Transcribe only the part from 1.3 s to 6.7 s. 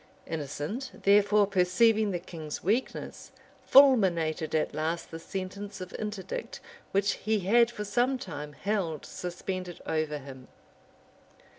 perceiving the king's weakness, fulminated at last the sentence of interdict